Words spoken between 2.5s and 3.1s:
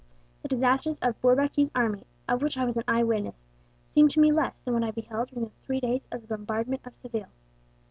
I was an eye